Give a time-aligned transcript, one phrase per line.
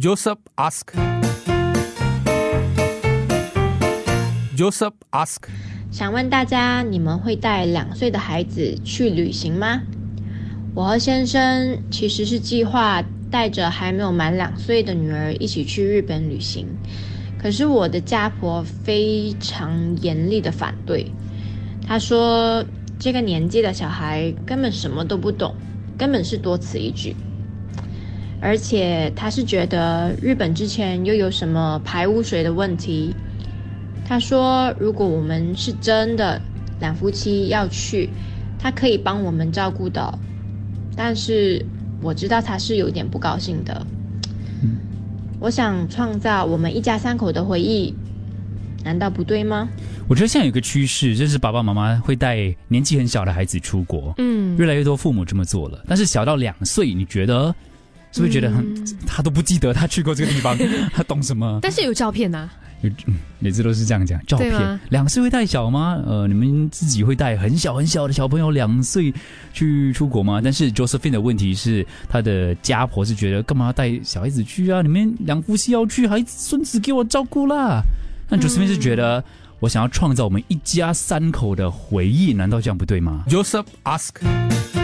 [0.00, 0.86] Joseph ask.
[4.56, 5.42] Joseph ask.
[5.90, 9.82] 想问大家，你们会带两岁的孩子去旅行吗？
[10.74, 16.66] 我和先生其实是计划带着还没有满两岁的女儿一起去日本旅行，
[17.38, 21.04] 可是我的家婆非常严厉的反对。
[21.86, 22.64] 她说，
[22.98, 25.54] 这个年纪的小孩根本什么都不懂，
[25.98, 27.14] 根本是多此一举。
[28.42, 33.14] 而且他是觉得日本之前又有什么排污水的问题。
[34.04, 36.38] 他说，如果我们是真的
[36.80, 38.10] 两夫妻要去，
[38.58, 40.18] 他可以帮我们照顾的。
[40.96, 41.64] 但是
[42.02, 43.86] 我知道他是有点不高兴的。
[45.38, 47.94] 我想创造我们一家三口的回忆，
[48.84, 49.68] 难道不对吗？
[50.08, 55.82] 我觉得现在有个趋势，就是爸爸妈妈会带年纪很小的孩子出国，嗯，越来越多父母这么做了。
[55.86, 57.54] 但是小到两岁，你觉得
[58.12, 58.74] 是不是觉得很
[59.06, 60.56] 他都不记得他去过这个地方，
[60.94, 61.58] 他懂什么？
[61.62, 62.48] 但是有照片呐。
[63.38, 66.02] 每次都是这样讲，照片两岁会带小吗？
[66.04, 69.14] 呃，你们自己会带很小很小的小朋友两岁
[69.52, 70.40] 去出国吗？
[70.42, 74.82] 但是 Josephine 的问题是，他的家婆是觉得干嘛带小孩子去啊？
[74.82, 77.82] 你们两夫妻要去，孩子孙子给我照顾啦。
[78.28, 79.22] 那 Josephine 是觉得
[79.60, 84.81] 我想要创造我们一家三口的回忆，难道这样不对吗？Joseph ask。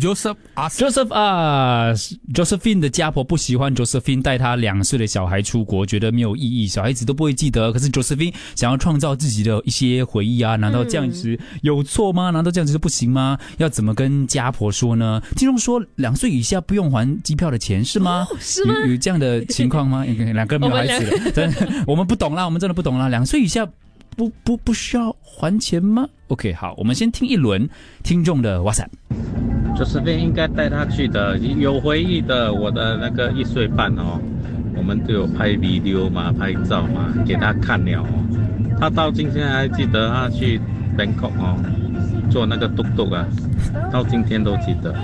[0.00, 0.36] Joseph
[0.70, 1.92] Joseph 啊
[2.32, 7.72] ，Josephine 的家婆不喜欢 Josephine 带他两岁的小孩出国，觉得没有意义，小孩子都不会记得。
[7.72, 12.30] 可是 Josephine 想要创造自己的一些回忆啊，难道这样子有错吗？
[12.30, 13.38] 难道这样子就不行吗？
[13.58, 15.22] 要怎么跟家婆说呢？
[15.36, 18.26] 听众说两岁以下不用还机票的钱是吗？
[18.40, 18.74] 是吗？
[18.86, 20.04] 有这样的情况吗？
[20.34, 23.08] 两个没有孩子 的，真的我们不懂啦，我们真的不懂啦。
[23.08, 23.66] 两岁以下
[24.16, 27.68] 不不不需要还钱吗？OK，好，我们先听一轮
[28.02, 28.88] 听众的哇塞。
[29.76, 32.52] 就是边应该带他去的，有回忆的。
[32.52, 34.18] 我的那个一岁半哦，
[34.76, 38.08] 我们都有拍 video 嘛，拍照嘛，给他看了哦。
[38.80, 40.60] 他到今天还记得他去
[40.96, 41.56] Bangkok 哦，
[42.28, 43.24] 坐那个嘟嘟啊，
[43.92, 44.94] 到今天都记得。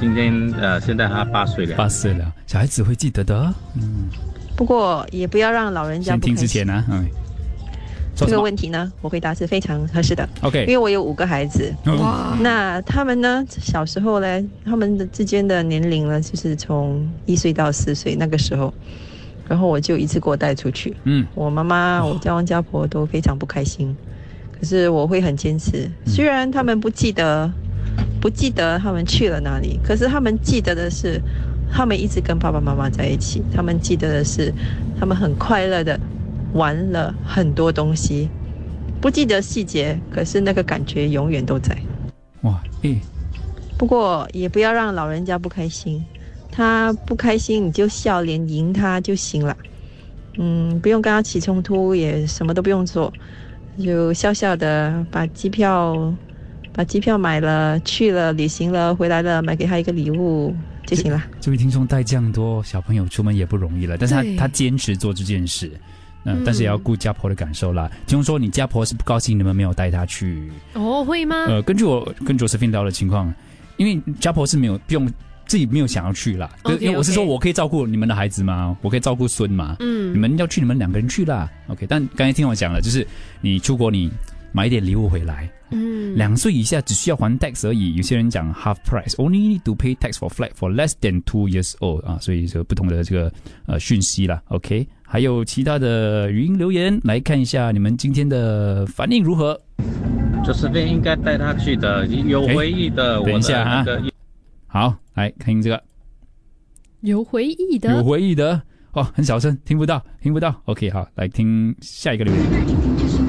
[0.00, 3.52] 今天呃，现在他八岁了，八岁了，小孩子会记得的。
[3.74, 4.08] 嗯，
[4.56, 7.06] 不过也不要让老人家先听之前呢，嗯。
[8.16, 10.26] 这个问题呢，我回答是非常合适的。
[10.40, 18.72] OK，因为我有五个孩子，哇，那他们呢，小时候呢，他们的之间的年龄呢，就是从一岁到四岁那个时候，
[19.46, 20.96] 然后我就一次给我带出去。
[21.04, 23.94] 嗯，我妈妈、我家公家婆都非常不开心，
[24.58, 25.90] 可是我会很坚持。
[26.06, 27.52] 虽然他们不记得，
[28.20, 31.20] 不记得他们去了哪里，可是他们记得的是，
[31.70, 34.50] 他们一直跟爸爸妈妈在一起，他们记得的是，
[34.98, 36.00] 他们很快乐的。
[36.52, 38.28] 玩了很多东西，
[39.00, 41.76] 不记得细节，可是那个感觉永远都在。
[42.42, 42.98] 哇，嗯。
[43.78, 46.02] 不过也不要让老人家不开心，
[46.50, 49.54] 他不开心你就笑脸迎他就行了。
[50.38, 53.12] 嗯，不用跟他起冲突，也什么都不用做，
[53.78, 56.14] 就笑笑的把机票
[56.72, 60.54] 把机票买了，去了旅行了，回来了，买给他一个礼物
[60.86, 61.22] 就行了。
[61.38, 65.70] 这位听众带这样多小朋友出门也不容易了，但是他他坚持做这件事。
[66.26, 67.90] 嗯，但是也要顾家婆的感受啦。
[68.06, 71.04] 听说你家婆是不高兴你们没有带她去哦？
[71.04, 71.44] 会吗？
[71.46, 73.32] 呃，根据我跟卓 i 芬聊的情况，
[73.76, 75.06] 因为家婆是没有不用
[75.46, 76.50] 自己没有想要去啦。
[76.80, 78.76] 因为我是说我可以照顾你们的孩子吗？
[78.82, 79.76] 我可以照顾孙吗？
[79.78, 81.48] 嗯，你们要去，你们两个人去啦。
[81.68, 83.06] OK，但刚才听我讲了，就是
[83.40, 84.10] 你出国你
[84.50, 85.48] 买一点礼物回来。
[85.70, 87.94] 嗯，两岁以下只需要还 tax 而已。
[87.96, 93.32] 有些人讲 half price，only need to pay tax for flight for less than two years old 啊，所以这个不同的这个
[93.66, 94.42] 呃讯息啦。
[94.48, 94.86] OK。
[95.08, 99.58] 还有其他的语音留言，来看一下你们今天的反应如何。
[100.44, 103.22] 就是边应该带他去的，有回忆的。
[103.22, 103.84] 等一下哈，
[104.66, 105.80] 好，来听这个。
[107.02, 108.60] 有回忆的，有回忆的
[108.92, 110.54] 哦，很小声，听不到，听不到。
[110.64, 112.42] OK，好，来听下一个留言。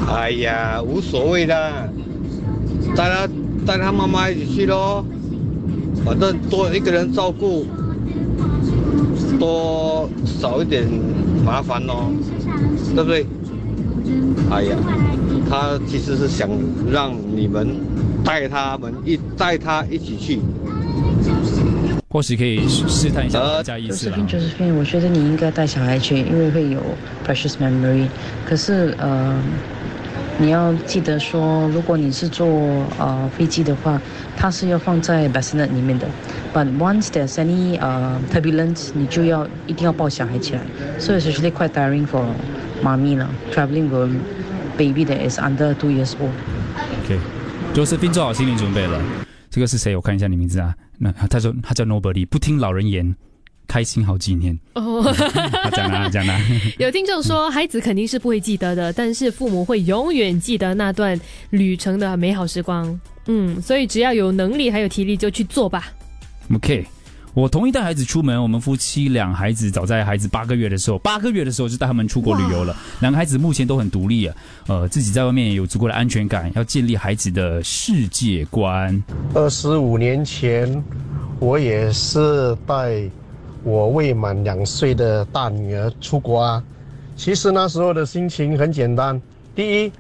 [0.08, 1.90] 哎呀，无所谓的，
[2.96, 3.28] 带他
[3.66, 5.06] 带他妈妈一起去喽，
[6.04, 7.68] 反正多一个人照顾，
[9.40, 10.88] 多少一点。
[11.48, 12.12] 麻烦哦，
[12.94, 13.26] 对不对？
[14.52, 14.76] 哎呀，
[15.50, 16.50] 他其实是想
[16.92, 17.70] 让你们
[18.24, 20.40] 带他们一带他一起去，
[22.10, 24.18] 或许可以试探一下大家意思了。
[24.28, 26.82] 就是，我觉得你应该带小孩去，因为会有
[27.26, 28.08] precious memory。
[28.46, 29.42] 可是，呃。
[30.40, 32.48] 你要记得说，如果你是坐
[33.00, 34.00] 呃飞机的话，
[34.36, 36.08] 它是要放在 bassinet 里面的。
[36.54, 40.62] But once there's any 呃 turbulence，你就要一定要抱小孩起来。
[41.00, 42.24] So it's actually quite tiring for
[42.84, 44.12] mommy 了，traveling with
[44.78, 46.30] baby that is under two years old。
[47.04, 49.02] OK，Josephine 做好心理准备了。
[49.50, 49.96] 这个是谁？
[49.96, 50.76] 我看一下你名字啊。
[51.00, 53.16] 那他说他叫 Nobody，不听老人言。
[53.68, 55.04] 开心好几年哦，
[55.74, 56.40] 讲啊讲啊。
[56.80, 61.20] 有听众说，孩子肯定是不会记得的，但是父母会永远记得那段
[61.50, 63.00] 旅程的美好时光。
[63.26, 65.92] 嗯，所以只要有能力还有体力就去做吧。
[66.54, 66.86] OK，
[67.34, 68.42] 我同意带孩子出门。
[68.42, 72.74] 我们夫妻两孩子早在孩子八个月的时候，八个月的时候就带他们出国旅游了。
[73.02, 74.36] 两个孩子目前都很独立啊，
[74.68, 79.04] 呃，自己在外面有足够的安全感，要建立孩子的世界观。
[79.34, 80.82] 二十五年前，
[81.40, 83.04] 我也是带。
[83.68, 86.64] 我未满两岁的大女儿出国啊，
[87.18, 89.22] 其实那时候的心情很简单。
[89.54, 89.92] 第一，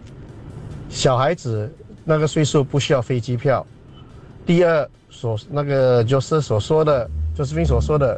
[0.87, 1.69] 小孩子
[2.05, 3.61] 那个岁数不需要飞机票；
[4.45, 8.17] 第二，所那个就是所说的，就是斌所说的，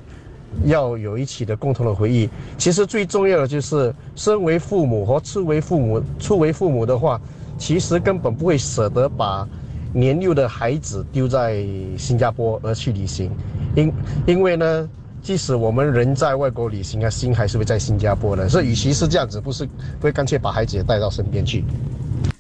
[0.65, 2.29] 要有一起的共同的回忆。
[2.55, 7.19] 其实最重要的就是，身为父母和初为父母、初为父母的话，
[7.57, 9.47] 其实根本不会舍得把
[9.93, 11.65] 年幼的孩子丢在
[11.97, 13.31] 新加坡而去旅行，
[13.75, 13.91] 因
[14.27, 14.87] 因为呢。
[15.29, 18.49] 即使我们人在外国旅行啊，心还是会在新加坡的。
[18.49, 19.69] 所以，与其是这样子，不是
[20.01, 21.63] 会干脆把孩子也带到身边去。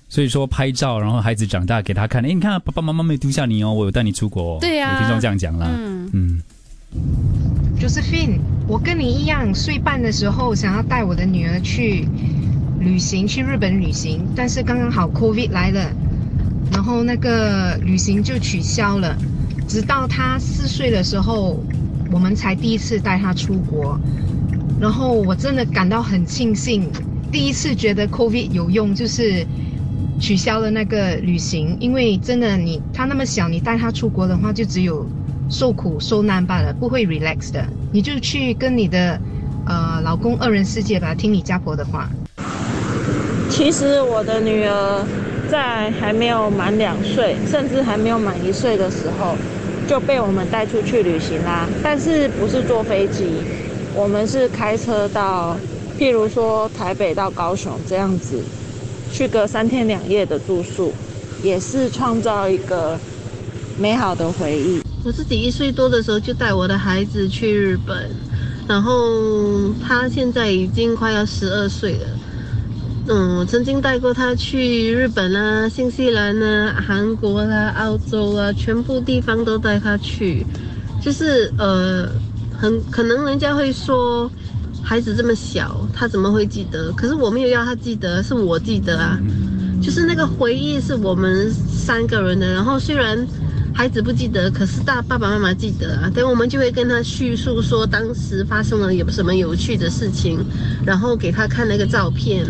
[0.07, 4.59] 所以说，拍照，然后孩子长大给他看，哎，你看爸爸妈妈没丢下你哦，我有带你出国。
[4.59, 5.69] 对呀，有听众这样讲了。
[5.71, 6.41] 嗯嗯。
[7.79, 12.07] Josephine，我跟你一样，岁半的时候想要带我的女儿去
[12.79, 15.91] 旅行，去日本旅行，但是刚刚好 COVID 来了，
[16.71, 19.15] 然后那个旅行就取消了。
[19.67, 21.63] 直到她四岁的时候。
[22.11, 23.99] 我们才第一次带他出国，
[24.79, 26.89] 然后我真的感到很庆幸，
[27.31, 29.45] 第一次觉得 COVID 有用，就是
[30.19, 35.05] 取消了那个旅行，因为真的你他那么小，你带他出国的话，就只有
[35.49, 37.63] 受苦受难罢了，不会 relax 的。
[37.91, 39.19] 你就去跟你的
[39.65, 42.09] 呃老公二人世界吧，听你家婆的话。
[43.49, 45.05] 其实我的女儿
[45.49, 49.35] 在还没有满两岁，甚至还没有满一岁的时候。
[49.89, 53.25] 就被我们带出去旅行啦，但是不是坐飞机，
[53.95, 55.57] 我们是开车到，
[55.97, 58.39] 譬如说台北到高雄这样子，
[59.11, 60.93] 去个三天两夜的住宿，
[61.41, 62.99] 也是创造一个
[63.79, 64.79] 美好的回忆。
[65.03, 68.11] 我自己一岁多的时候就带我的孩子去日本，
[68.67, 72.05] 然后他现在已经快要十二岁了。
[73.11, 80.45] 嗯，我曾经带过他去日本啊、新西兰啊、韩国啦、澳洲啊，全部地方都带他去。
[81.01, 82.07] 就是呃，
[82.55, 84.29] 很可能人家会说，
[84.83, 86.91] 孩子这么小，他怎么会记得？
[86.91, 89.19] 可是我没有要他记得，是我记得啊。
[89.81, 92.53] 就是那个回忆是我们三个人的。
[92.53, 93.27] 然后虽然
[93.73, 96.11] 孩子不记得，可是大爸爸妈妈记得啊。
[96.13, 100.45] 等我们就会跟他叙述说当时发生了有什么有趣的事情，
[100.85, 102.45] 然后给他看那个照片。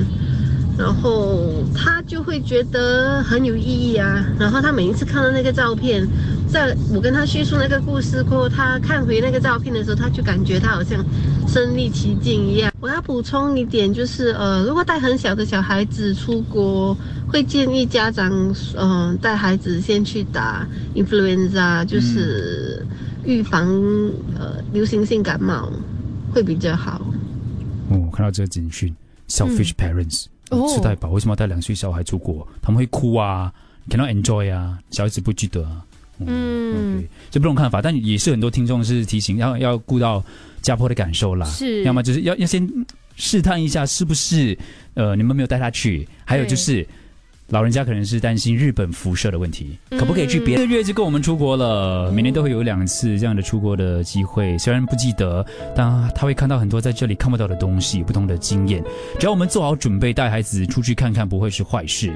[0.80, 4.26] 然后他就会觉得很有意义啊。
[4.40, 6.08] 然后他每一次看到那个照片，
[6.48, 11.04] 在我跟他叙述那个故事过后，他看回那个照片的时候，他就感觉他好像
[11.48, 12.72] 身临其境一样。
[12.80, 16.98] 我要补充一点，就是呃，如果带很小的小孩子出国，
[17.28, 20.66] 会建议家长嗯带孩子先去打
[20.96, 22.86] influenza，就是
[23.26, 23.68] 预防
[24.40, 25.70] 呃流行性感冒
[26.34, 27.02] 会比较好。
[27.90, 28.96] 哦，看到这个警讯
[29.28, 30.28] ，selfish parents。
[30.50, 32.48] 吃太饱，为什么要带两岁小孩出国？
[32.62, 33.54] 他们会哭啊
[33.90, 35.84] ，cannot enjoy 啊，小孩子不记得啊。
[36.20, 40.24] 嗯，这不同看法，但也是很多听众是提醒要要顾到
[40.62, 41.46] 家婆的感受啦。
[41.48, 42.70] 是，要么就是要要先
[43.16, 44.58] 试探一下是不是
[44.96, 46.88] 呃你们没有带他去，还有就是。
[47.52, 52.12] 老人家可能是担心日本辐射的问题，可不可以去别的月就跟我们出国了？
[52.12, 55.44] 每年都会有两次这样的出国的机会，虽然不记得，
[55.76, 58.84] 但他会看到很多在这里看不到的东西，不同的经验。
[59.20, 62.14] 只要我们做好准备，带孩子出去看看，不会是坏事。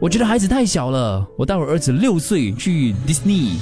[0.00, 3.52] 我觉得孩子太小了，我带我儿子六岁去 Disney，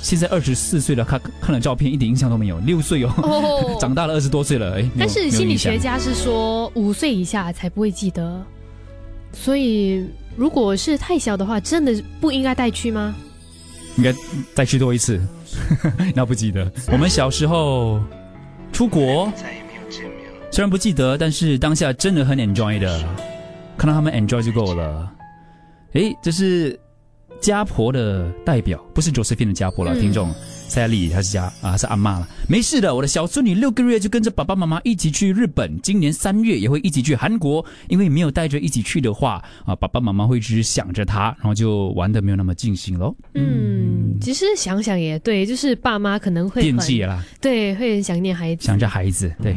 [0.00, 2.58] 现在二十四岁了，看看了照片一点印象都没有。
[2.60, 4.90] 六岁哦， 长大了二十多岁了，哎。
[4.98, 8.42] 但是心理学家是说五岁以下才不会记得。
[9.32, 10.04] 所以，
[10.36, 13.14] 如果是太小的话，真的不应该带去吗？
[13.96, 14.14] 应该
[14.54, 15.20] 再去多一次。
[16.14, 18.00] 那不记得，我们小时候
[18.72, 19.32] 出国，
[20.50, 23.04] 虽然不记得，但是当下真的很 enjoy 的，
[23.76, 25.12] 看到他们 enjoy 就够了。
[25.94, 26.78] 诶，这是
[27.40, 30.32] 家婆的代表，不是 Josephine 的家婆了，听众。
[30.70, 32.28] 塞利，他是家啊，是阿妈了。
[32.48, 37.64] 没事的，我的小孙女六个月就跟着爸爸妈妈一起去日本，今年三月也会一起去韩国。
[37.88, 43.12] 因为没有带着一起去的话，啊，爸爸妈妈会一直想着她，然后就玩的没有那么尽兴喽。
[43.34, 49.32] 嗯，其实想想也对，就是爸妈可能会惦记啦，对，会很想念孩子，想着孩子。
[49.42, 49.56] 对，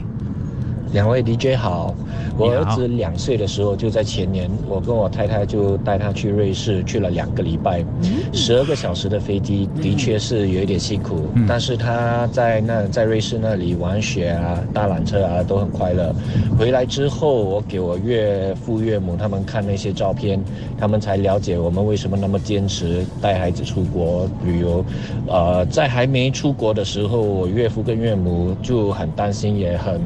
[0.94, 1.94] 两位 DJ 好，
[2.38, 7.84] 我儿子两岁的时候就在前年，我跟我太太就带他去瑞士去了两个礼拜，
[8.32, 16.14] 十二个小时的飞机的确是有一点辛苦，但是他在那在瑞士那里玩雪啊、搭缆车啊都很快乐。
[16.60, 20.40] 回来之后，我给我岳父岳母他们看那些照片，
[20.78, 24.86] 他们才了解我们为什么那么坚持带孩子出国旅游。
[25.28, 30.00] 呃，在还没出国的时候，我岳父跟岳母就很担心，也很。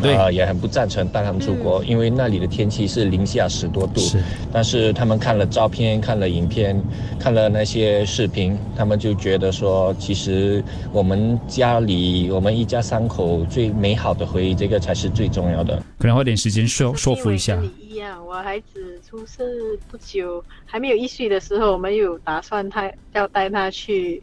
[0.00, 4.00] 对啊，也很不赞成带他们出国，因为那里的天气是零下十多度。
[4.00, 6.80] 是，但是他们看了照片，看了影片，
[7.18, 10.62] 看了那些视频，他们就觉得说，其实
[10.92, 15.82] 我们家里我们一家三口最美好的回忆，这个才是最重要的。
[15.98, 17.56] 可能花点时间说说服一下。
[17.56, 19.44] 跟你一样，我孩子出生
[19.90, 24.22] 不久，还没有一岁的时候，我们有打算他要带他去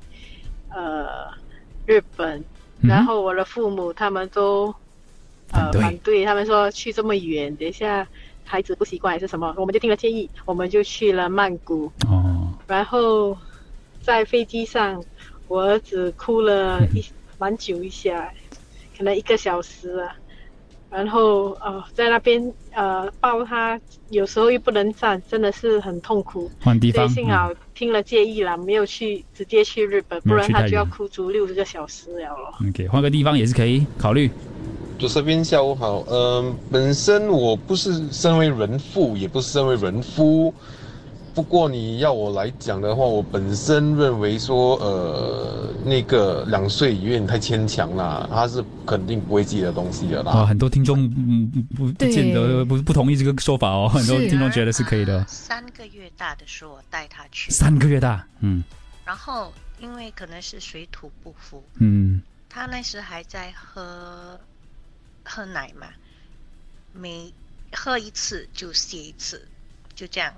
[0.70, 1.06] 呃
[1.86, 2.44] 日本，
[2.82, 4.74] 然后我的父母他们都。
[5.52, 8.08] 呃，反对他们说去这么远，等一下
[8.44, 11.92] 孩子不习惯还是什么，我们就听了建议，我们就去了曼谷。
[12.08, 12.54] 哦。
[12.68, 13.38] 然后
[14.02, 15.04] 在飞机上，
[15.48, 17.04] 我儿子哭了一
[17.38, 18.32] 蛮久一下，
[18.98, 20.16] 可能一个小时啊。
[20.92, 26.50] 然后呃，在那边呃抱他，有时候又不能站，真的是很痛苦。
[26.62, 27.10] 换地方。
[27.10, 32.54] 幸好听了建议了，没有去直接去日本，不然他就要哭足六十个小时了了。
[32.70, 34.30] OK，换个地方也是可以考虑。
[34.98, 40.54] 主持人下午好，嗯，本身我不是身为人父，也不是身为人夫，
[41.34, 50.32] 不过你要我来讲的话，我本身认为说，呃，那个两岁有点太牵强了，他是肯定不会记得东西的啦。
[50.32, 55.26] 啊，很多听众嗯不不见得不不同意这个说法哦，很多听众觉得是可以的。
[55.28, 58.64] 三个月大的时候我带他去，三个月大，嗯，
[59.04, 64.40] 然后因为可能是水土不服，嗯，他那时还在喝。
[65.26, 65.88] 喝奶嘛，
[66.94, 67.34] 每
[67.74, 69.46] 喝一次就泻一次，
[69.94, 70.32] 就这样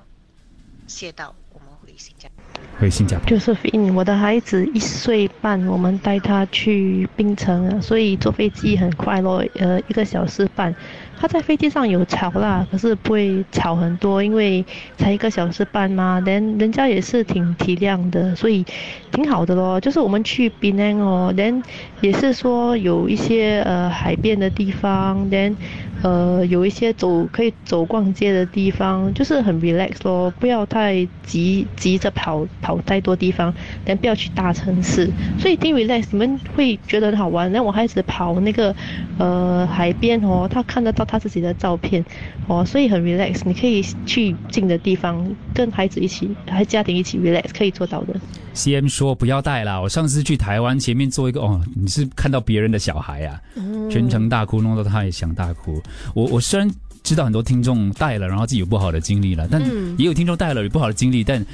[0.87, 2.43] 泻到我们回新加坡。
[2.79, 3.27] 回新加坡。
[3.27, 10.73] 就是因我的孩子一岁半，我们带他去槟城啊，所以坐飞机很快咯，呃，一个小时半。
[11.19, 14.63] 他在飞机上有吵啦，可是不会吵很多，因为
[14.99, 16.19] 才一个小时半嘛。
[16.19, 18.63] 人人家也是挺体谅的，所以
[19.17, 19.81] 挺好的咯。
[19.81, 21.63] 就是我们去槟城哦，，then
[22.01, 25.55] 也是说有一些呃海边的地方，，then，
[26.03, 33.51] 呃有一些走可以走逛街的地方，就是很 relax 咯，不要太急急着跑跑太多地方
[33.87, 35.09] ，，then 不要去大城市，
[35.39, 36.05] 所以挺 relax。
[36.11, 37.51] 你们会觉得很好玩。
[37.51, 38.75] 那我孩子跑那个
[39.17, 41.07] 呃海边哦，他看得到。
[41.07, 42.03] 他自己的照片，
[42.47, 43.43] 哦，所以很 relax。
[43.45, 48.13] 你可以去近的地方，跟孩子一起，还家庭一起 relax，可以做到的。
[48.53, 53.39] C M 说不要带啦，我上次去台湾前面做一个哦，你是看到别人的小孩啊，
[53.89, 55.81] 全程大哭，弄到他也想大哭。
[56.13, 56.69] 我我虽然
[57.03, 59.61] 知道很多听众带了，然后自己有不好的经历了，但
[59.97, 61.45] 也有听众带了有不好的经历，但。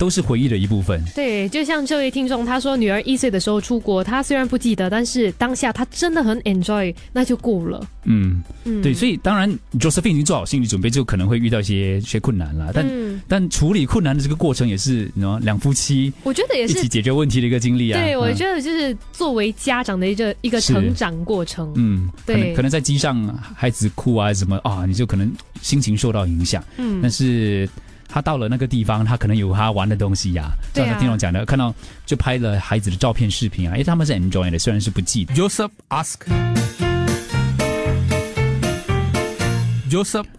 [0.00, 1.04] 都是回忆的一部分。
[1.14, 7.86] 对，就像这位听众他说，女儿一岁的时候出国，他虽然不记得，但是当下他真的很 enjoy，那就够了。
[8.04, 9.46] 嗯嗯，对，所以当然
[9.78, 12.70] ，Josephine 已经做好心理准备，就可能会遇到一些一些困难了。
[12.72, 18.00] 但但处理困难的这个过程也是，你知道，两夫妻我觉得也是一起解决问题的一个经历啊。
[18.00, 21.70] 对，我觉得就是作为家长的一个一个成长过程。
[21.76, 25.30] 嗯，对，可能在机上孩子哭啊什么啊，你就可能
[25.60, 26.64] 心情受到影响。
[26.78, 27.68] 嗯，但是。
[28.12, 30.50] 他到了那个地方，他可能有他玩的东西呀。
[30.74, 30.98] 对啊。
[30.98, 31.72] 听我讲的，看到
[32.04, 33.76] 就拍了孩子的照片、视频啊。
[33.76, 35.32] 哎，他们是 enjoy 的，虽然是不记得。
[35.34, 36.26] Joseph ask，Joseph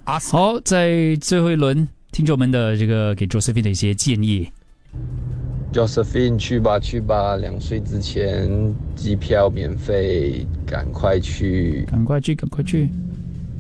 [0.06, 0.32] ask。
[0.32, 4.52] 好，在最后一轮，听众们的这个给 Josephine 的一些建议。
[5.72, 12.90] Josephine，去吧去吧，两岁之前机票免费，赶快去，赶快去，赶快去。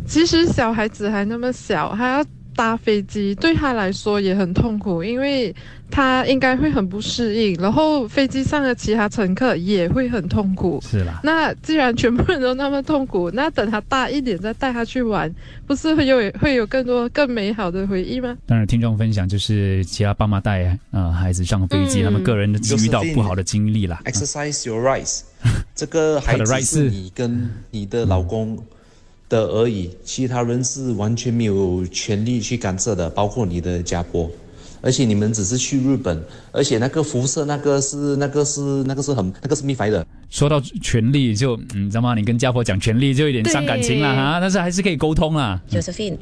[0.05, 2.25] 其实小孩子还那么小，还要。
[2.55, 5.53] 搭飞机对他来说也很痛苦，因为
[5.89, 10.81] 他应该会很不适应，然后飞机上的其他乘客也会很痛苦。
[10.81, 15.33] 是啦，那既然全部人都那么痛苦，那等他大一点再带他去玩，
[15.65, 18.37] 不是会有会有更多更美好的回忆吗？
[18.45, 24.01] 当然，听众分享就是其他爸妈带呃孩子上飞机，他们个人的遇到不好的经历啦。
[24.05, 25.21] Exercise your rights，
[25.73, 28.57] 这个孩子是你跟你的老公。
[29.31, 34.29] 的而已，其他人是完全没有权利去干涉的，包括你的家婆。
[34.83, 36.19] 而且你们只是去日本，
[36.51, 40.03] 而且那个辐射，那个是那个是那个是很那个是密法的。
[40.31, 42.15] 说到权利，就你知道吗？
[42.15, 44.39] 你跟家婆讲权利，就有点伤感情了哈。
[44.39, 45.61] 但是还是可以沟通啦。
[45.69, 46.17] Josephine，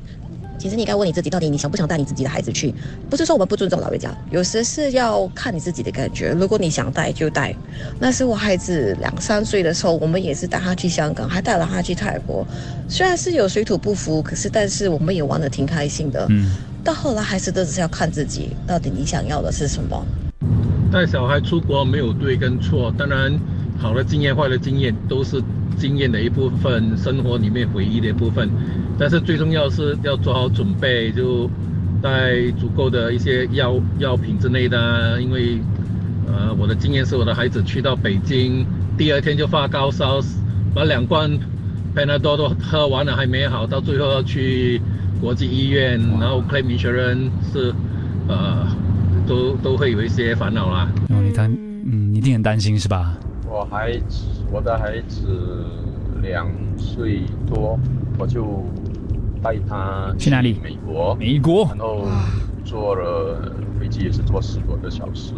[0.60, 2.76] 其实你应该问你自己，到底你想不想带你自己的孩子去？
[3.10, 6.36] 不是说我们不尊重老人家，有时是要看你自己的感觉。
[6.38, 7.56] 如果你想带就带。
[7.98, 12.46] 那是我孩子两三岁的时候，我们也是带他去香港，还带了他去泰国。
[12.90, 16.28] 虽然是有水土不服，可是但是我们也玩的挺开心的。
[16.30, 16.52] 嗯。
[16.84, 20.06] 到后来还是都是要看自己，到底你想要的是什么。
[20.92, 23.40] 带小孩出国没有对跟错，当然
[23.78, 25.42] 好的经验、坏的经验都是
[25.80, 28.50] 经验的一部分，生活里面回忆的一部分。
[29.00, 31.50] 但是最重要是要做好准备，就
[32.02, 35.22] 带足够的一些药药品之类的。
[35.22, 35.58] 因为，
[36.28, 38.66] 呃，我的经验是我的孩子去到北京，
[38.98, 40.20] 第二天就发高烧，
[40.76, 41.32] 把两罐
[41.96, 44.82] Panadol 都喝完了还没好，到最后要去
[45.22, 47.74] 国际医院，然后 claim insurance 是，
[48.28, 48.68] 呃，
[49.26, 50.92] 都都会有一些烦恼啦。
[51.10, 51.50] 哦，你担，
[51.86, 53.18] 嗯，一定很担心是吧？
[53.50, 55.66] 我孩子，我的孩子
[56.22, 57.80] 两岁多，
[58.18, 58.64] 我就。
[59.42, 60.60] 带他去哪里？
[60.62, 61.64] 美国，美国。
[61.68, 62.06] 然后
[62.66, 65.34] 坐了飞机也是坐十多个小时，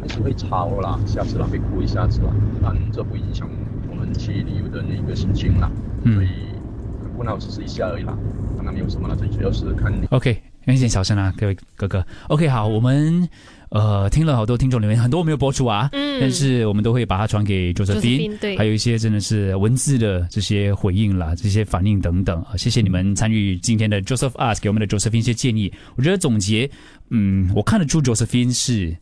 [0.00, 3.48] 还是会吵啦，下次啦会哭一下子啦，但这不影响
[3.88, 5.70] 我们去旅游的那个心情啦。
[6.02, 6.30] 所以
[7.16, 8.12] 不闹只是一下而已啦，
[8.60, 10.04] 那没有什么了，最主要是看你。
[10.10, 12.04] OK，有点小声啊，各位哥哥。
[12.26, 13.28] OK，好，我们。
[13.70, 26.70] 呃，听了好多听众留言，很多我没有播出啊，嗯，但是我们都会把它传给 Josephine，对，还有一些真的是文字的这些回应啦，这些反应等等啊，谢谢你们参与今天的 Joseph Ask 给我们的 Josephine 一些建议，我觉得总结，
[27.10, 28.96] 嗯，我看得出 Josephine 是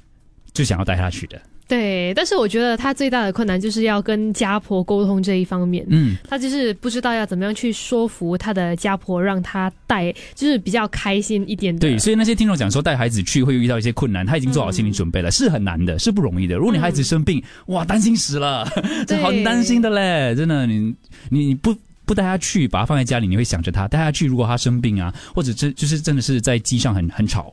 [0.52, 1.40] 就想要带他去的。
[1.68, 5.84] 对，但是我觉得他最大的困难就是要跟家婆沟通这一方面。
[5.88, 11.76] 嗯，他就是不知道要怎么样去说服他的家婆，让他带，就是比较开心一点。
[11.76, 16.54] 对，所以那些听众讲说带孩子去会遇到一些困难，他已经做好心理准备了，是很难的，是不容易的。
[16.54, 18.64] 如果你孩子生病，哇，担心死了，
[19.04, 20.94] 这很担心的嘞，真的，你
[21.30, 27.52] 你你不不带他去，把他放在家里，你会想着他带他去，如果他生病啊，或者真就是真的是在机上很很吵，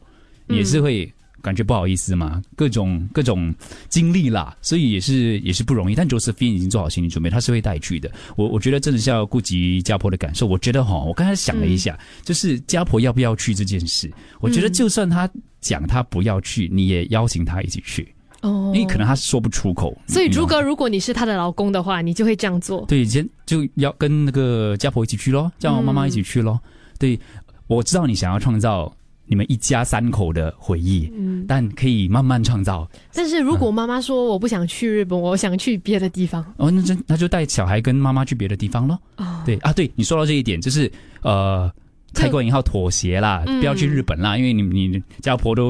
[0.50, 1.12] 也是会。
[1.44, 3.54] 感觉不好意思嘛，各种各种
[3.90, 5.94] 经历啦，所以也是也是不容易。
[5.94, 8.10] 但 Josephine 已经做好心理准备，他是会带去的。
[8.38, 10.48] 我我觉得真的是要顾及家婆的感受。
[10.48, 14.10] 我觉得哈，我刚才想了一下，就是家婆要不要去这件事，
[14.40, 19.98] 我觉得就算他讲他不要去，你也邀请他一起去哦，因为可能他说不出口。
[20.08, 22.86] 所以朱哥，如果你是她的老公的话，你就会这样做。
[22.88, 26.58] 对，先就要跟那个家婆一起去咯，叫妈妈一起去咯。
[26.98, 27.20] 对，
[27.68, 28.90] 我知道你想要创造。
[29.26, 32.88] 你们一家三口的回忆，嗯，但可以慢慢创造。
[33.14, 39.00] 但是如果妈妈说我不想去日本，我想去别的地方，哦，那就那就带小孩跟妈妈去别的地方咯。
[39.18, 41.72] 哦，对啊，对你说到这一点，就是呃，
[42.14, 45.70] 开关以后妥协啦，不要去日本啦，因为你你家婆都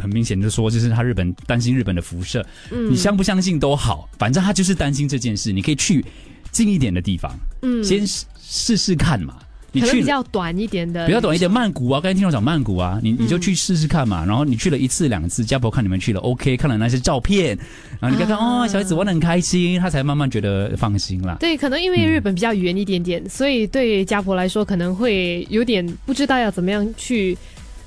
[0.00, 6.04] 很明显就说，就是他日本担心日本的辐射，嗯，你相不相信都好，反正他就是担心这件事，你可以去
[6.50, 7.30] 近一点的地方，
[7.62, 9.36] 嗯，先试试看嘛。
[9.80, 14.24] 可能比较短一点的，比较短一点，曼谷啊，刚才听到讲曼谷啊，你你就去试试看嘛。
[14.24, 17.56] 然后你去了一次两次，家婆看你们去了，OK，看了那些照片，
[18.00, 21.36] 然后你看看哦，小孩子玩的很开心，他才慢慢觉得放心了。
[21.40, 27.36] 对，可能因为日本比较远一点点，所以对家婆来说可能会有点不知道要怎么样去